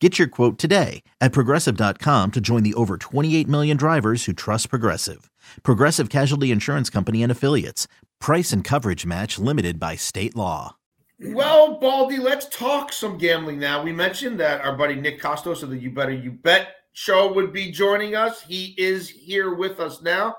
[0.00, 4.68] Get your quote today at progressive.com to join the over 28 million drivers who trust
[4.68, 5.30] Progressive.
[5.62, 7.88] Progressive Casualty Insurance Company and Affiliates.
[8.20, 10.76] Price and coverage match limited by state law.
[11.18, 13.82] Well, Baldy, let's talk some gambling now.
[13.82, 17.54] We mentioned that our buddy Nick Kostos of the You Better You Bet show would
[17.54, 18.42] be joining us.
[18.42, 20.36] He is here with us now.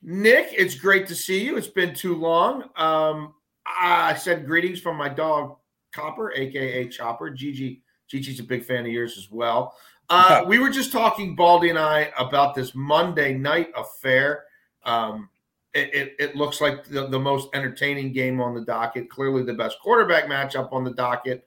[0.00, 1.58] Nick, it's great to see you.
[1.58, 2.70] It's been too long.
[2.76, 3.34] Um,
[3.66, 5.56] I send greetings from my dog
[5.94, 7.28] Copper, aka Chopper.
[7.28, 7.82] Gigi
[8.12, 9.74] Gigi's a big fan of yours as well.
[10.10, 14.44] Uh, we were just talking, Baldy and I, about this Monday night affair.
[14.84, 15.30] Um,
[15.72, 19.08] it, it, it, looks like the, the, most entertaining game on the docket.
[19.08, 21.46] Clearly, the best quarterback matchup on the docket.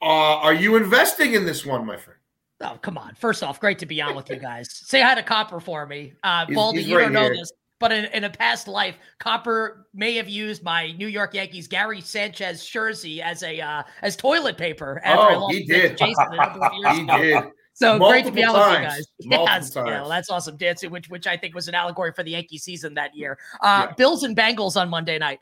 [0.00, 2.18] Uh, are you investing in this one, my friend?
[2.62, 3.14] Oh, come on.
[3.14, 4.72] First off, great to be on with you guys.
[4.72, 6.14] Say hi to Copper for me.
[6.22, 7.52] Uh, Baldy, he's you right don't know this,
[7.82, 12.00] but in, in, a past life, Copper may have used my New York Yankees Gary
[12.00, 15.02] Sanchez jersey as a uh, as toilet paper.
[15.04, 15.98] After oh, he did.
[15.98, 16.26] Jason
[16.94, 17.44] he did.
[17.74, 19.06] So Multiple great to be on with you guys.
[19.18, 22.58] yes, yeah, that's awesome, dancing, which which I think was an allegory for the Yankee
[22.58, 23.36] season that year.
[23.60, 23.94] Uh, yeah.
[23.96, 25.40] Bills and Bengals on Monday night.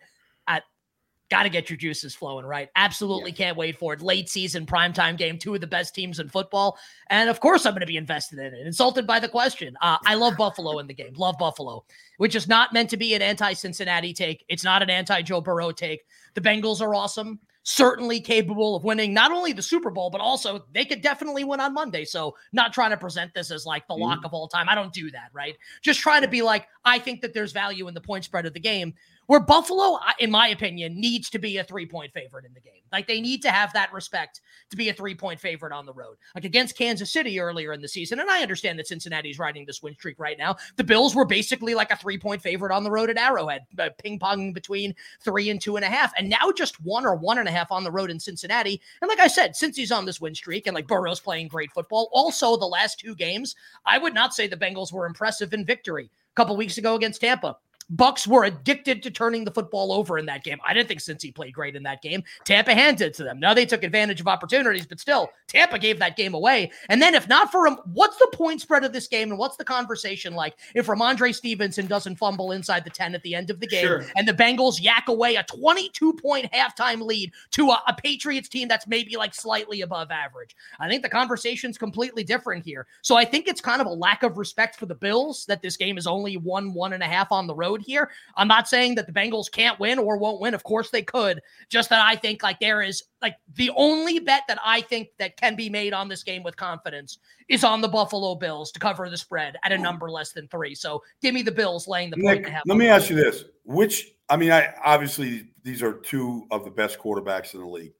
[1.30, 2.68] Got to get your juices flowing, right?
[2.74, 3.36] Absolutely yeah.
[3.36, 4.02] can't wait for it.
[4.02, 6.76] Late season, primetime game, two of the best teams in football.
[7.08, 8.66] And of course, I'm going to be invested in it.
[8.66, 9.76] Insulted by the question.
[9.80, 11.84] Uh, I love Buffalo in the game, love Buffalo,
[12.16, 14.44] which is not meant to be an anti Cincinnati take.
[14.48, 16.04] It's not an anti Joe Burrow take.
[16.34, 17.38] The Bengals are awesome.
[17.62, 21.60] Certainly capable of winning not only the Super Bowl, but also they could definitely win
[21.60, 22.04] on Monday.
[22.06, 24.26] So, not trying to present this as like the lock mm-hmm.
[24.26, 24.66] of all time.
[24.68, 25.56] I don't do that, right?
[25.82, 28.54] Just trying to be like, I think that there's value in the point spread of
[28.54, 28.94] the game
[29.30, 32.82] where Buffalo, in my opinion, needs to be a three point favorite in the game.
[32.90, 35.92] Like they need to have that respect to be a three point favorite on the
[35.92, 36.16] road.
[36.34, 38.18] Like against Kansas City earlier in the season.
[38.18, 40.56] And I understand that Cincinnati's riding this win streak right now.
[40.74, 43.90] The Bills were basically like a three point favorite on the road at Arrowhead, uh,
[44.02, 46.12] ping ponging between three and two and a half.
[46.18, 48.80] And now just one or one and a half on the road in Cincinnati.
[49.00, 51.70] And like I said, since he's on this win streak and like Burrow's playing great
[51.70, 53.54] football, also the last two games,
[53.86, 56.10] I would not say the Bengals were impressive in victory.
[56.32, 57.56] A couple weeks ago against Tampa,
[57.90, 60.58] Bucks were addicted to turning the football over in that game.
[60.66, 62.22] I didn't think Cincy played great in that game.
[62.44, 63.40] Tampa handed it to them.
[63.40, 66.70] Now they took advantage of opportunities, but still, Tampa gave that game away.
[66.88, 69.56] And then if not for him, what's the point spread of this game and what's
[69.56, 73.60] the conversation like if Rhamondre Stevenson doesn't fumble inside the 10 at the end of
[73.60, 74.04] the game sure.
[74.16, 78.68] and the Bengals yak away a 22 point halftime lead to a, a Patriots team
[78.68, 80.54] that's maybe like slightly above average?
[80.78, 82.86] I think the conversation's completely different here.
[83.02, 85.76] So I think it's kind of a lack of respect for the Bills that this
[85.76, 88.10] game is only one, one and a half on the road road here.
[88.36, 90.54] I'm not saying that the Bengals can't win or won't win.
[90.54, 91.40] Of course they could.
[91.68, 95.36] Just that I think like there is like the only bet that I think that
[95.36, 97.18] can be made on this game with confidence
[97.48, 99.82] is on the Buffalo Bills to cover the spread at a hmm.
[99.82, 100.74] number less than three.
[100.74, 102.42] So give me the Bills laying the point.
[102.42, 106.64] Nick, let me ask you this: Which I mean, I obviously these are two of
[106.64, 107.92] the best quarterbacks in the league,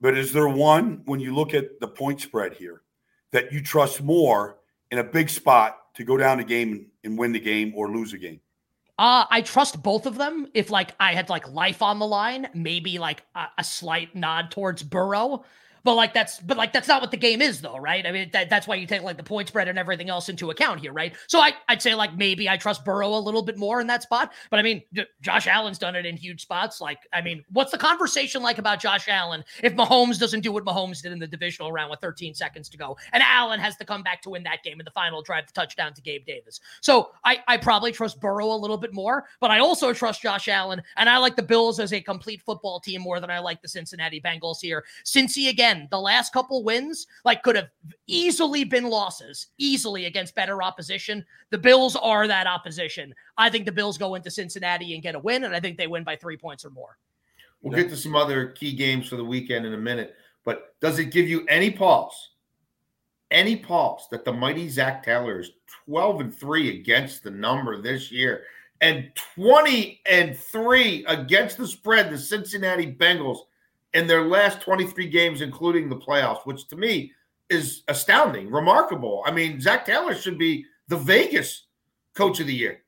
[0.00, 2.82] but is there one when you look at the point spread here
[3.32, 4.58] that you trust more
[4.90, 8.12] in a big spot to go down the game and win the game or lose
[8.12, 8.40] a game?
[9.00, 10.46] Uh, I trust both of them.
[10.52, 14.50] If like I had like life on the line, maybe like a, a slight nod
[14.50, 15.42] towards Burrow.
[15.84, 18.06] But like that's but like that's not what the game is though, right?
[18.06, 20.50] I mean that, that's why you take like the point spread and everything else into
[20.50, 21.14] account here, right?
[21.26, 24.02] So I I'd say like maybe I trust Burrow a little bit more in that
[24.02, 24.82] spot, but I mean
[25.20, 26.80] Josh Allen's done it in huge spots.
[26.80, 30.64] Like I mean, what's the conversation like about Josh Allen if Mahomes doesn't do what
[30.64, 33.84] Mahomes did in the divisional round with 13 seconds to go, and Allen has to
[33.84, 36.60] come back to win that game in the final drive, the touchdown to Gabe Davis.
[36.80, 40.48] So I I probably trust Burrow a little bit more, but I also trust Josh
[40.48, 43.62] Allen, and I like the Bills as a complete football team more than I like
[43.62, 44.84] the Cincinnati Bengals here.
[45.04, 47.68] Cincy again, the last couple couple wins, like could have
[48.06, 51.24] easily been losses, easily against better opposition.
[51.50, 53.14] The Bills are that opposition.
[53.38, 55.86] I think the Bills go into Cincinnati and get a win, and I think they
[55.86, 56.98] win by three points or more.
[57.62, 60.14] We'll get to some other key games for the weekend in a minute,
[60.44, 62.30] but does it give you any pause?
[63.30, 65.50] Any pause that the mighty Zac Taylor is
[65.86, 68.42] 12 and 3 against the number this year
[68.80, 73.40] and 20 and 3 against the spread, the Cincinnati Bengals
[73.94, 77.12] in their last 23 games, including the playoffs, which to me
[77.48, 79.22] is astounding, remarkable.
[79.26, 81.66] I mean, Zac Taylor should be the Vegas
[82.14, 82.82] coach of the year.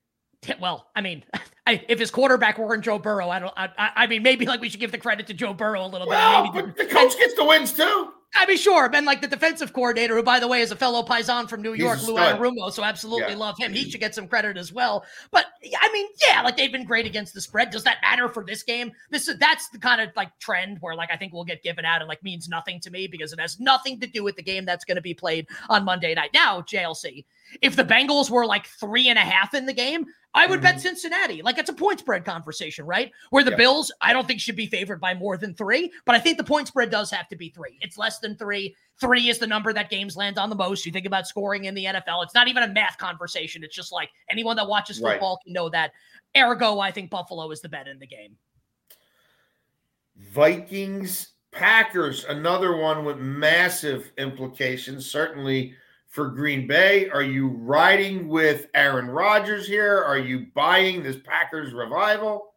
[0.59, 1.23] Well, I mean,
[1.67, 3.53] I, if his quarterback weren't Joe Burrow, I don't.
[3.55, 6.07] I, I, mean, maybe like we should give the credit to Joe Burrow a little
[6.07, 6.55] well, bit.
[6.55, 8.12] Maybe the, the coach gets the wins too.
[8.35, 8.89] I mean, sure.
[8.89, 11.73] Ben, like the defensive coordinator, who, by the way, is a fellow Paisan from New
[11.73, 13.37] York, Lou Anarumo, so absolutely yeah.
[13.37, 13.73] love him.
[13.73, 15.05] He should get some credit as well.
[15.31, 15.45] But
[15.79, 17.69] I mean, yeah, like they've been great against the spread.
[17.69, 18.91] Does that matter for this game?
[19.11, 21.85] This is that's the kind of like trend where like I think we'll get given
[21.85, 24.43] out and like means nothing to me because it has nothing to do with the
[24.43, 26.31] game that's going to be played on Monday night.
[26.33, 27.25] Now, JLC,
[27.61, 30.63] if the Bengals were like three and a half in the game, I would mm-hmm.
[30.63, 31.41] bet Cincinnati.
[31.41, 33.11] Like it's a point spread conversation, right?
[33.29, 33.57] Where the yeah.
[33.57, 36.43] Bills, I don't think should be favored by more than three, but I think the
[36.43, 37.77] point spread does have to be three.
[37.81, 38.75] It's less than three.
[38.99, 40.85] Three is the number that games land on the most.
[40.85, 42.23] You think about scoring in the NFL.
[42.23, 43.63] It's not even a math conversation.
[43.63, 45.43] It's just like anyone that watches football right.
[45.45, 45.91] can know that.
[46.35, 48.35] Ergo, I think Buffalo is the bet in the game.
[50.31, 55.05] Vikings, Packers, another one with massive implications.
[55.05, 55.75] Certainly
[56.13, 57.09] for Green Bay?
[57.09, 59.97] Are you riding with Aaron Rodgers here?
[59.97, 62.53] Are you buying this Packers revival?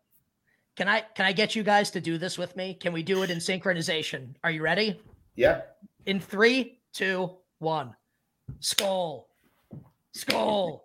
[0.77, 2.75] Can I can I get you guys to do this with me?
[2.75, 4.35] Can we do it in synchronization?
[4.45, 5.01] Are you ready?
[5.37, 5.63] Yeah.
[6.05, 7.97] In three, two, one.
[8.61, 9.29] Skull.
[10.13, 10.85] Skull.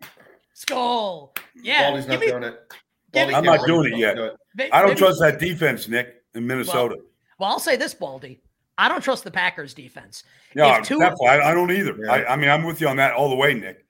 [0.54, 1.34] Skull.
[1.62, 1.92] Yeah.
[1.92, 2.74] Baldy's not me, doing it.
[3.14, 4.16] I'm not doing it yet.
[4.16, 4.70] Do it.
[4.72, 6.96] I don't trust that defense, Nick, in Minnesota.
[6.98, 7.06] Well,
[7.38, 8.40] well, I'll say this, Baldy.
[8.82, 10.24] I don't trust the Packers defense.
[10.56, 11.28] Yeah, two, definitely.
[11.28, 11.96] I, I, don't either.
[12.04, 12.12] Yeah.
[12.12, 13.86] I, I, mean, I'm with you on that all the way, Nick.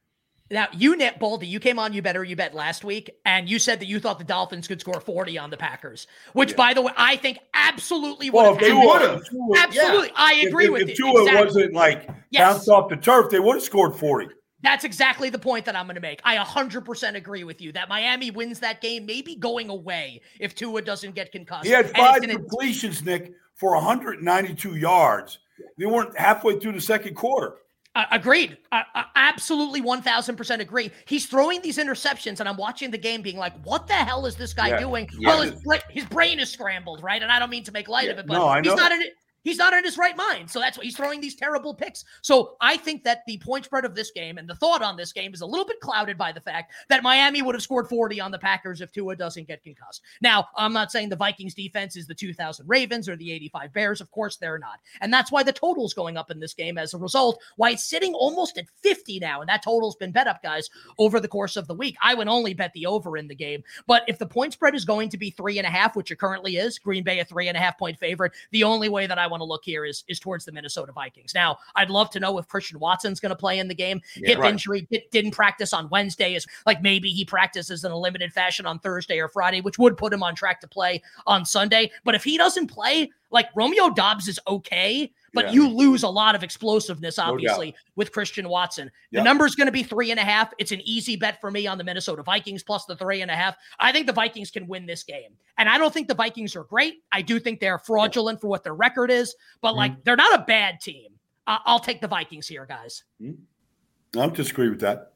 [0.50, 3.58] Now, you, Nick Baldy, you came on You Better You Bet last week, and you
[3.58, 6.58] said that you thought the Dolphins could score 40 on the Packers, which, yeah.
[6.58, 9.22] by the way, I think absolutely would well, have they would have.
[9.56, 10.08] Absolutely.
[10.08, 10.14] Yeah.
[10.18, 10.92] I agree if, with if you.
[10.92, 11.46] If Tua exactly.
[11.46, 12.54] wasn't like yes.
[12.54, 14.28] bounced off the turf, they would have scored 40.
[14.64, 16.22] That's exactly the point that I'm going to make.
[16.24, 20.82] I 100% agree with you that Miami wins that game, maybe going away if Tua
[20.82, 21.66] doesn't get concussed.
[21.66, 25.40] He had five completions, Nick, for 192 yards
[25.78, 27.56] they weren't halfway through the second quarter.
[27.94, 28.58] Uh, agreed.
[28.72, 30.92] Uh, uh, absolutely 1000% agree.
[31.06, 34.36] He's throwing these interceptions, and I'm watching the game being like, what the hell is
[34.36, 34.80] this guy yeah.
[34.80, 35.10] doing?
[35.18, 35.28] Yeah.
[35.28, 37.22] Well, his, his, brain is scrambled, right?
[37.22, 38.14] And I don't mean to make light yeah.
[38.14, 39.14] of it, but no, he's not in it.
[39.44, 40.50] He's not in his right mind.
[40.50, 42.06] So that's why he's throwing these terrible picks.
[42.22, 45.12] So I think that the point spread of this game and the thought on this
[45.12, 48.20] game is a little bit clouded by the fact that Miami would have scored 40
[48.20, 50.02] on the Packers if Tua doesn't get concussed.
[50.22, 54.02] Now, I'm not saying the Vikings defense is the 2000 Ravens or the 85 Bears.
[54.02, 54.80] Of course, they're not.
[55.02, 57.84] And that's why the total's going up in this game as a result, why it's
[57.84, 59.42] sitting almost at 50 now.
[59.42, 61.96] And that total's been bet up, guys, over the course of the week.
[62.02, 63.64] I would only bet the over in the game.
[63.88, 66.20] But if the point spread is going to be three and a half, which it
[66.20, 69.20] currently is, Green Bay a three and a half point favorite, the only way that
[69.20, 71.34] I want to look here is is towards the Minnesota Vikings.
[71.34, 74.02] Now, I'd love to know if Christian Watson's going to play in the game.
[74.16, 74.52] Yeah, Hip right.
[74.52, 76.36] injury, didn't practice on Wednesday.
[76.36, 79.98] Is like maybe he practices in a limited fashion on Thursday or Friday, which would
[79.98, 81.92] put him on track to play on Sunday.
[82.04, 85.52] But if he doesn't play, like Romeo Doubs is okay, but yeah.
[85.54, 88.92] you lose a lot of explosiveness, obviously, no with Christian Watson.
[89.12, 90.54] The number is going to be three and a half.
[90.58, 93.36] It's an easy bet for me on the Minnesota Vikings plus the three and a
[93.36, 93.56] half.
[93.80, 95.32] I think the Vikings can win this game.
[95.58, 97.04] And I don't think the Vikings are great.
[97.12, 100.02] I do think they're fraudulent for what their record is, but like mm-hmm.
[100.04, 101.12] they're not a bad team.
[101.48, 103.04] Uh, I'll take the Vikings here, guys.
[103.22, 104.20] Mm-hmm.
[104.20, 105.14] I'll disagree with that.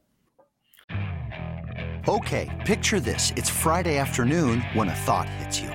[2.08, 3.34] Okay, picture this.
[3.36, 5.75] It's Friday afternoon when a thought hits you.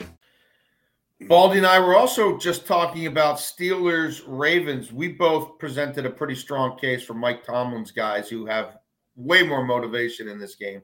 [1.27, 4.91] Baldy and I were also just talking about Steelers Ravens.
[4.91, 8.77] We both presented a pretty strong case for Mike Tomlin's guys who have
[9.15, 10.81] way more motivation in this game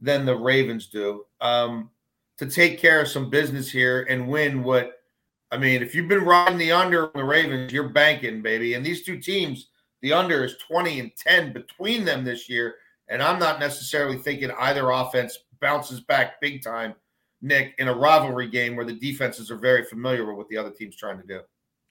[0.00, 1.90] than the Ravens do um,
[2.38, 4.98] to take care of some business here and win what.
[5.50, 8.72] I mean, if you've been riding the under on the Ravens, you're banking, baby.
[8.72, 9.68] And these two teams,
[10.00, 12.76] the under is 20 and 10 between them this year.
[13.08, 16.94] And I'm not necessarily thinking either offense bounces back big time,
[17.42, 20.70] Nick, in a rivalry game where the defenses are very familiar with what the other
[20.70, 21.40] team's trying to do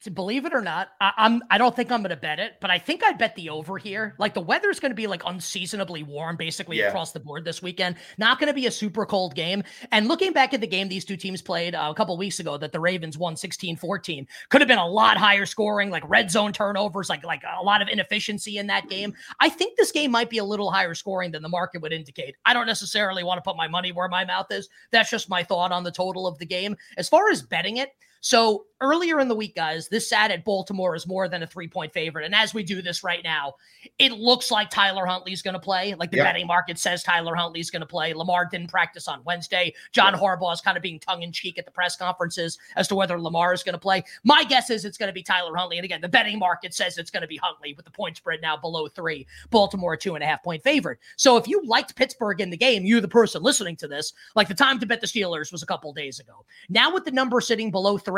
[0.10, 2.79] believe it or not, I, I'm I don't think I'm gonna bet it, but I
[2.79, 4.15] think I'd bet the over here.
[4.17, 6.88] Like the weather's gonna be like unseasonably warm basically yeah.
[6.88, 7.98] across the board this weekend.
[8.17, 9.63] Not gonna be a super cold game.
[9.91, 12.58] And looking back at the game these two teams played uh, a couple weeks ago
[12.58, 16.51] that the Ravens won 16-14, could have been a lot higher scoring, like red zone
[16.51, 19.13] turnovers, like like a lot of inefficiency in that game.
[19.39, 22.36] I think this game might be a little higher scoring than the market would indicate.
[22.46, 24.70] I don't necessarily want to put my money where my mouth is.
[24.91, 26.75] That's just my thought on the total of the game.
[26.98, 27.89] As far as betting it,
[28.21, 31.67] so earlier in the week, guys, this sat at Baltimore is more than a three
[31.67, 32.25] point favorite.
[32.25, 33.53] And as we do this right now,
[33.99, 35.93] it looks like Tyler Huntley's going to play.
[35.93, 36.25] Like the yep.
[36.25, 38.13] betting market says Tyler Huntley's going to play.
[38.13, 39.73] Lamar didn't practice on Wednesday.
[39.91, 40.21] John yep.
[40.21, 43.19] Harbaugh is kind of being tongue in cheek at the press conferences as to whether
[43.19, 44.03] Lamar is going to play.
[44.23, 45.77] My guess is it's going to be Tyler Huntley.
[45.77, 48.41] And again, the betting market says it's going to be Huntley with the point spread
[48.41, 49.27] now below three.
[49.51, 50.99] Baltimore, two and a half point favorite.
[51.17, 54.47] So if you liked Pittsburgh in the game, you, the person listening to this, like
[54.47, 56.45] the time to bet the Steelers was a couple days ago.
[56.69, 58.11] Now with the number sitting below three,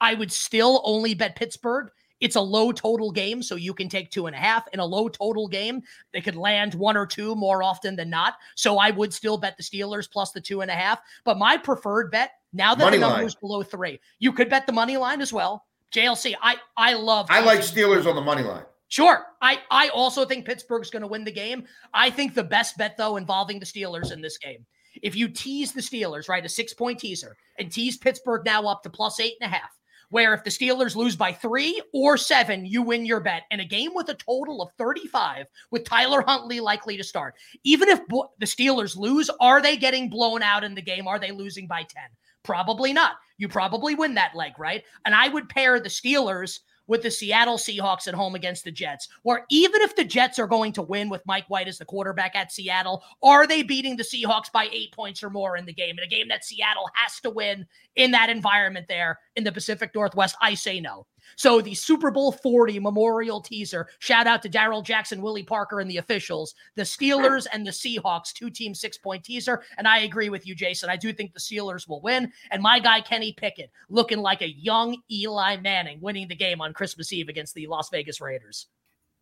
[0.00, 1.90] I would still only bet Pittsburgh.
[2.20, 4.68] It's a low total game, so you can take two and a half.
[4.74, 5.82] In a low total game,
[6.12, 8.34] they could land one or two more often than not.
[8.56, 11.00] So I would still bet the Steelers plus the two and a half.
[11.24, 14.66] But my preferred bet, now that money the number is below three, you could bet
[14.66, 15.64] the money line as well.
[15.92, 17.26] JLC, I I love.
[17.30, 18.64] I like Steelers on the money line.
[18.90, 19.26] Sure.
[19.40, 21.64] I, I also think Pittsburgh's going to win the game.
[21.94, 24.66] I think the best bet, though, involving the Steelers in this game,
[25.02, 28.82] if you tease the Steelers, right, a six point teaser, and tease Pittsburgh now up
[28.82, 29.70] to plus eight and a half,
[30.10, 33.44] where if the Steelers lose by three or seven, you win your bet.
[33.50, 37.34] And a game with a total of 35 with Tyler Huntley likely to start.
[37.64, 41.06] Even if bo- the Steelers lose, are they getting blown out in the game?
[41.06, 42.02] Are they losing by 10?
[42.42, 43.16] Probably not.
[43.38, 44.82] You probably win that leg, right?
[45.04, 49.08] And I would pair the Steelers with the Seattle Seahawks at home against the Jets,
[49.22, 52.34] where even if the Jets are going to win with Mike White as the quarterback
[52.34, 55.96] at Seattle, are they beating the Seahawks by eight points or more in the game?
[55.98, 59.92] In a game that Seattle has to win in that environment there in the Pacific
[59.94, 61.06] Northwest, I say no.
[61.36, 65.90] So the Super Bowl 40 memorial teaser, shout out to Darrell Jackson, Willie Parker, and
[65.90, 69.62] the officials, the Steelers and the Seahawks, two team six point teaser.
[69.78, 70.90] And I agree with you, Jason.
[70.90, 72.32] I do think the Steelers will win.
[72.50, 76.72] And my guy, Kenny Pickett, looking like a young Eli Manning, winning the game on
[76.72, 78.66] Christmas Eve against the Las Vegas Raiders.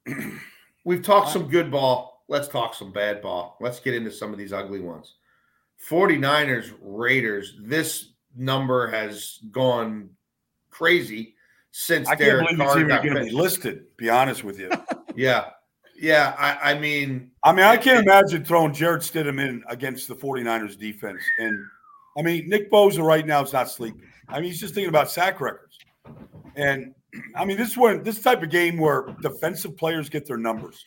[0.84, 2.24] We've talked some good ball.
[2.28, 3.56] Let's talk some bad ball.
[3.60, 5.14] Let's get into some of these ugly ones.
[5.88, 7.54] 49ers, Raiders.
[7.60, 10.10] This number has gone
[10.70, 11.34] crazy
[11.70, 13.84] since I Derek can't believe Carr even going to be listed.
[13.96, 14.70] Be honest with you.
[15.16, 15.50] yeah,
[15.96, 16.34] yeah.
[16.38, 20.78] I, I, mean, I mean, I can't imagine throwing Jarrett Stidham in against the 49ers
[20.78, 21.22] defense.
[21.38, 21.58] And
[22.16, 24.02] I mean, Nick Bosa right now is not sleeping.
[24.28, 25.78] I mean, he's just thinking about sack records.
[26.56, 26.94] And
[27.34, 30.84] I mean, this one, this type of game where defensive players get their numbers,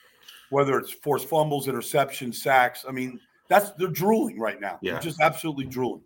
[0.50, 2.86] whether it's forced fumbles, interceptions, sacks.
[2.88, 4.80] I mean, that's they're drooling right now.
[4.82, 6.04] Yeah, they're just absolutely drooling.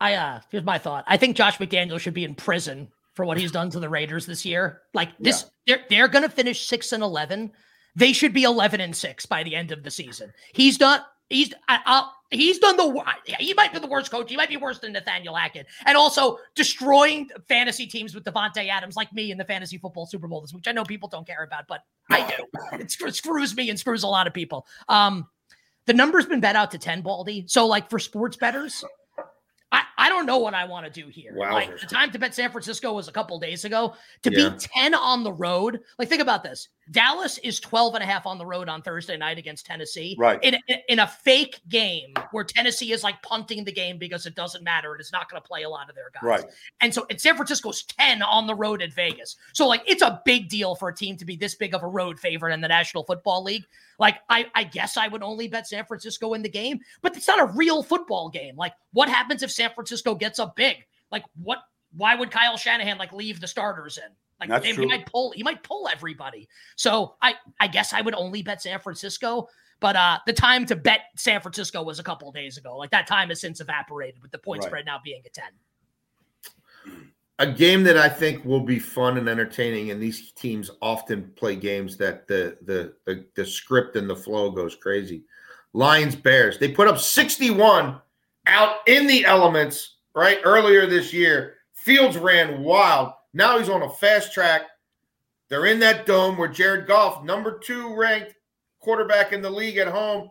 [0.00, 1.04] I uh here's my thought.
[1.06, 4.26] I think Josh McDaniel should be in prison for what he's done to the Raiders
[4.26, 4.82] this year.
[4.92, 5.76] Like this, yeah.
[5.76, 7.52] they're they're gonna finish six and eleven.
[7.96, 10.32] They should be eleven and six by the end of the season.
[10.52, 11.00] He's done.
[11.30, 13.04] He's uh, he's done the.
[13.38, 14.30] He might be the worst coach.
[14.30, 18.94] He might be worse than Nathaniel Hackett, and also destroying fantasy teams with Davante Adams,
[18.94, 20.64] like me in the fantasy football Super Bowl this week.
[20.66, 21.80] I know people don't care about, but
[22.10, 22.44] I do.
[22.78, 24.66] It screws me and screws a lot of people.
[24.88, 25.26] Um,
[25.86, 27.44] the number's been bet out to ten, Baldy.
[27.46, 28.84] So like for sports betters,
[29.72, 31.32] I, I don't know what I want to do here.
[31.34, 33.94] Like the time to bet San Francisco was a couple days ago.
[34.24, 34.50] To yeah.
[34.50, 36.68] be 10 on the road, like think about this.
[36.90, 40.14] Dallas is 12 and a half on the road on Thursday night against Tennessee.
[40.18, 40.38] Right.
[40.42, 40.58] In,
[40.90, 44.92] in a fake game where Tennessee is like punting the game because it doesn't matter
[44.92, 46.22] and it's not going to play a lot of their guys.
[46.22, 46.44] Right.
[46.82, 49.36] And so and San Francisco's 10 on the road at Vegas.
[49.54, 51.88] So like it's a big deal for a team to be this big of a
[51.88, 53.64] road favorite in the National Football League.
[53.98, 57.28] Like I, I guess I would only bet San Francisco in the game, but it's
[57.28, 58.56] not a real football game.
[58.56, 60.76] Like what happens if San Francisco gets up big?
[61.10, 61.58] Like what
[61.96, 64.10] why would Kyle Shanahan like leave the starters in?
[64.40, 66.48] Like That's he, might pull, he might pull everybody.
[66.76, 69.48] So I, I guess I would only bet San Francisco.
[69.80, 72.76] But uh, the time to bet San Francisco was a couple days ago.
[72.76, 74.68] Like that time has since evaporated with the point right.
[74.68, 75.44] spread now being a 10.
[77.40, 81.56] A game that I think will be fun and entertaining, and these teams often play
[81.56, 85.24] games that the the the, the script and the flow goes crazy.
[85.72, 86.58] Lions Bears.
[86.58, 88.00] They put up 61
[88.46, 91.56] out in the elements right earlier this year.
[91.72, 93.12] Fields ran wild.
[93.32, 94.62] Now he's on a fast track.
[95.48, 98.34] They're in that dome where Jared Goff, number two ranked
[98.80, 100.30] quarterback in the league at home.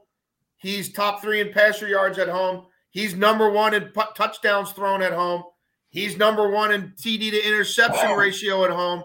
[0.58, 2.66] He's top three in passer yards at home.
[2.90, 5.44] He's number one in touchdowns thrown at home.
[5.90, 8.16] He's number one in TD to interception wow.
[8.16, 9.04] ratio at home.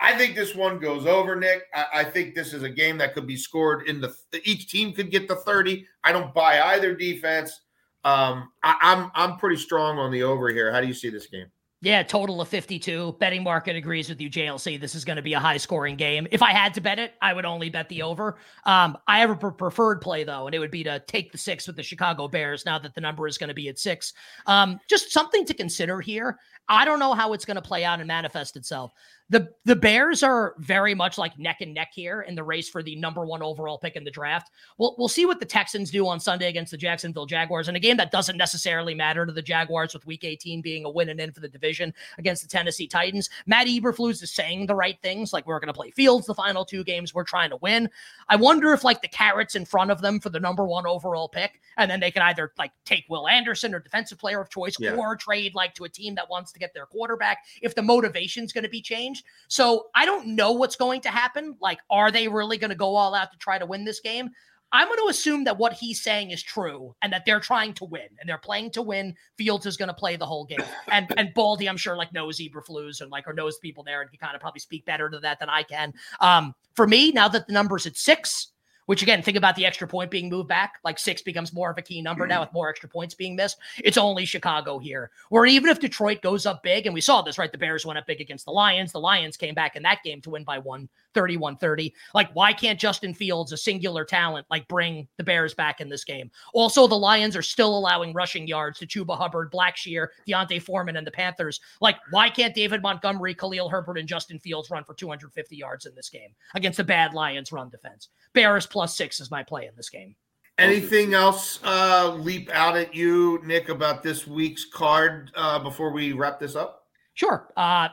[0.00, 1.62] I think this one goes over, Nick.
[1.72, 4.12] I, I, think this is a game that could be scored in the
[4.42, 5.86] each team could get the 30.
[6.02, 7.60] I don't buy either defense.
[8.04, 10.72] Um, I, I'm I'm pretty strong on the over here.
[10.72, 11.46] How do you see this game?
[11.84, 13.16] Yeah, total of 52.
[13.18, 14.80] Betting market agrees with you, JLC.
[14.80, 16.28] This is going to be a high scoring game.
[16.30, 18.38] If I had to bet it, I would only bet the over.
[18.64, 21.66] Um, I have a preferred play, though, and it would be to take the six
[21.66, 24.12] with the Chicago Bears now that the number is going to be at six.
[24.46, 26.38] Um, just something to consider here.
[26.68, 28.92] I don't know how it's going to play out and manifest itself
[29.30, 32.82] the the Bears are very much like neck and neck here in the race for
[32.82, 34.50] the number one overall pick in the draft.
[34.76, 37.80] We'll we'll see what the Texans do on Sunday against the Jacksonville Jaguars in a
[37.80, 41.18] game that doesn't necessarily matter to the Jaguars with Week 18 being a win and
[41.18, 43.30] in for the division against the Tennessee Titans.
[43.46, 46.64] Matt Eberflus is saying the right things, like we're going to play Fields the final
[46.64, 47.88] two games, we're trying to win.
[48.28, 51.28] I wonder if like the carrots in front of them for the number one overall
[51.28, 54.76] pick, and then they can either like take Will Anderson or defensive player of choice,
[54.78, 54.94] yeah.
[54.94, 57.44] or trade like to a team that wants to get their quarterback.
[57.62, 59.11] If the motivation is going to be changed
[59.48, 61.56] so I don't know what's going to happen.
[61.60, 64.30] Like, are they really going to go all out to try to win this game?
[64.74, 67.84] I'm going to assume that what he's saying is true and that they're trying to
[67.84, 69.14] win and they're playing to win.
[69.36, 70.64] Fields is going to play the whole game.
[70.90, 74.10] And and Baldy, I'm sure, like knows Eberflus and like or knows people there and
[74.10, 75.92] can kind of probably speak better to that than I can.
[76.20, 78.52] Um, for me, now that the number's at six,
[78.86, 80.74] which again, think about the extra point being moved back.
[80.84, 82.42] Like six becomes more of a key number now mm-hmm.
[82.42, 83.58] with more extra points being missed.
[83.78, 85.10] It's only Chicago here.
[85.28, 87.52] Where even if Detroit goes up big, and we saw this, right?
[87.52, 88.92] The Bears went up big against the Lions.
[88.92, 91.94] The Lions came back in that game to win by one 31 30.
[92.14, 96.04] Like, why can't Justin Fields, a singular talent, like bring the Bears back in this
[96.04, 96.30] game?
[96.54, 101.06] Also, the Lions are still allowing rushing yards to Chuba Hubbard, Blackshear, D'Onta Foreman, and
[101.06, 101.60] the Panthers.
[101.80, 105.94] Like, why can't David Montgomery, Khalil Herbert, and Justin Fields run for 250 yards in
[105.94, 108.08] this game against the bad Lions run defense?
[108.32, 110.14] Bears plus six is my play in this game.
[110.58, 116.12] Anything else uh, leap out at you, Nick, about this week's card uh, before we
[116.12, 116.84] wrap this up?
[117.14, 117.48] Sure.
[117.56, 117.88] Uh,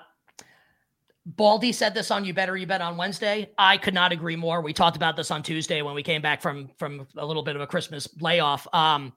[1.36, 3.52] Baldy said this on You Better You Bet on Wednesday.
[3.58, 4.62] I could not agree more.
[4.62, 7.56] We talked about this on Tuesday when we came back from from a little bit
[7.56, 8.68] of a Christmas layoff.
[8.74, 9.14] Um,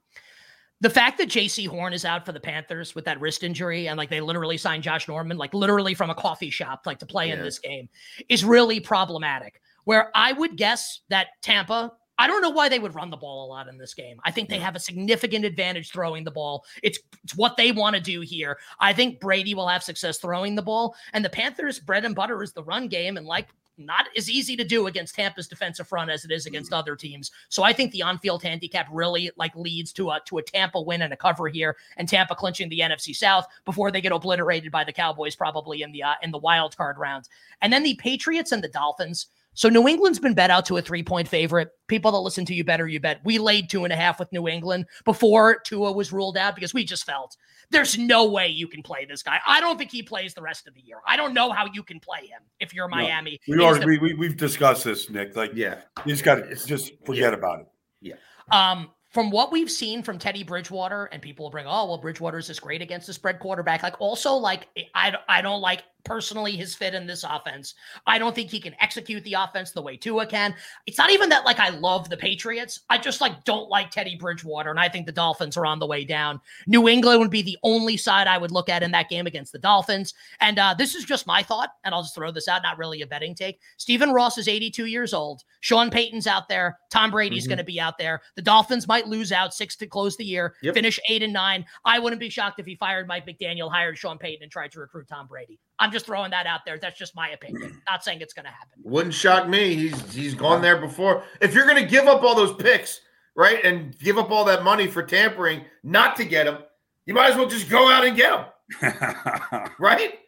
[0.82, 3.96] the fact that Jaycee Horn is out for the Panthers with that wrist injury and
[3.96, 7.28] like they literally signed Josh Norman, like literally from a coffee shop, like to play
[7.28, 7.34] yeah.
[7.34, 7.88] in this game,
[8.28, 9.60] is really problematic.
[9.84, 11.92] Where I would guess that Tampa
[12.22, 14.20] I don't know why they would run the ball a lot in this game.
[14.24, 16.64] I think they have a significant advantage throwing the ball.
[16.80, 18.58] It's, it's what they want to do here.
[18.78, 20.94] I think Brady will have success throwing the ball.
[21.14, 23.16] And the Panthers' bread and butter is the run game.
[23.16, 26.70] And like not as easy to do against Tampa's defensive front as it is against
[26.70, 26.78] mm-hmm.
[26.78, 27.30] other teams.
[27.48, 31.02] So I think the on-field handicap really like leads to a to a Tampa win
[31.02, 34.84] and a cover here, and Tampa clinching the NFC South before they get obliterated by
[34.84, 37.28] the Cowboys probably in the uh, in the wild card rounds.
[37.60, 39.26] And then the Patriots and the Dolphins.
[39.54, 41.70] So New England's been bet out to a three point favorite.
[41.86, 43.20] People that listen to you better, you bet.
[43.24, 46.72] We laid two and a half with New England before Tua was ruled out because
[46.72, 47.36] we just felt
[47.70, 49.38] there's no way you can play this guy.
[49.46, 50.98] I don't think he plays the rest of the year.
[51.06, 53.40] I don't know how you can play him if you're Miami.
[53.46, 55.36] No, we already the- we, we, have discussed this, Nick.
[55.36, 57.38] Like, yeah, he's got to just forget yeah.
[57.38, 57.66] about it.
[58.00, 58.14] Yeah.
[58.50, 62.38] Um, from what we've seen from Teddy Bridgewater, and people will bring, oh, well, Bridgewater
[62.38, 63.82] is this great against the spread quarterback.
[63.82, 67.74] Like, also, like, I, I don't like personally his fit in this offense.
[68.06, 70.54] I don't think he can execute the offense the way Tua can.
[70.86, 72.80] It's not even that like I love the Patriots.
[72.90, 75.86] I just like don't like Teddy Bridgewater, and I think the Dolphins are on the
[75.86, 76.40] way down.
[76.66, 79.52] New England would be the only side I would look at in that game against
[79.52, 80.14] the Dolphins.
[80.40, 83.02] And uh, this is just my thought, and I'll just throw this out, not really
[83.02, 83.60] a betting take.
[83.76, 85.42] Stephen Ross is 82 years old.
[85.60, 86.78] Sean Payton's out there.
[86.90, 87.50] Tom Brady's mm-hmm.
[87.50, 88.20] going to be out there.
[88.36, 90.74] The Dolphins might lose out six to close the year, yep.
[90.74, 91.64] finish eight and nine.
[91.84, 94.80] I wouldn't be shocked if he fired Mike McDaniel, hired Sean Payton, and tried to
[94.80, 95.58] recruit Tom Brady.
[95.78, 96.78] I'm just throwing that out there.
[96.78, 97.80] That's just my opinion.
[97.90, 98.80] Not saying it's going to happen.
[98.84, 99.74] Wouldn't shock me.
[99.74, 101.24] He's he's gone there before.
[101.40, 103.00] If you're going to give up all those picks,
[103.34, 106.58] right, and give up all that money for tampering, not to get him,
[107.06, 110.18] you might as well just go out and get him, right?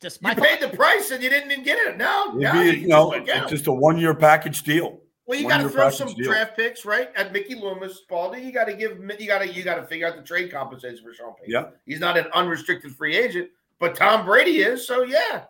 [0.00, 1.96] Just you paid the price and you didn't even get it.
[1.96, 4.98] No, no be, you know, it's just a one year package deal.
[5.26, 6.24] Well, you got to throw some deal.
[6.24, 7.10] draft picks, right?
[7.14, 10.08] At Mickey Loomis, Baldy, you got to give, you got to, you got to figure
[10.08, 11.52] out the trade compensation for Sean Payton.
[11.52, 13.48] Yeah, he's not an unrestricted free agent.
[13.82, 15.46] But Tom Brady is, so yeah.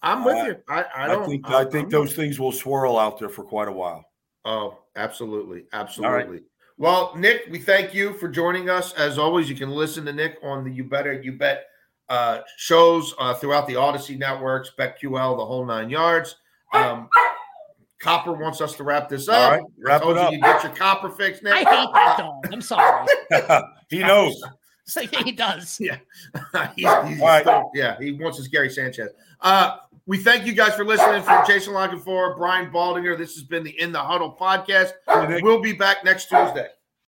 [0.00, 0.56] I'm with uh, you.
[0.66, 2.16] I, I don't I think I, I think I'm those not.
[2.16, 4.02] things will swirl out there for quite a while.
[4.46, 5.66] Oh, absolutely.
[5.74, 6.40] Absolutely.
[6.78, 8.94] Well, Nick, we thank you for joining us.
[8.94, 11.66] As always, you can listen to Nick on the You Better You Bet
[12.08, 16.36] uh, shows uh, throughout the Audacy networks, BetQL, the whole nine yards.
[16.72, 17.10] Um,
[18.00, 19.36] Copper wants us to wrap this up.
[19.36, 20.32] All right, wrap it up.
[20.32, 21.52] You, you get your copper fix, Nick.
[21.52, 22.46] I hate that dog.
[22.50, 23.06] I'm sorry.
[23.90, 24.42] he knows.
[25.24, 25.80] he does.
[25.84, 25.98] Yeah.
[26.76, 27.42] he's, he's right.
[27.42, 29.10] still, yeah, he wants his Gary Sanchez.
[29.40, 31.22] Uh, We thank you guys for listening.
[31.22, 34.92] For Jason La Canfora, Brian Baldinger, this has been the In the Huddle podcast.
[35.42, 36.68] We'll be back next Tuesday.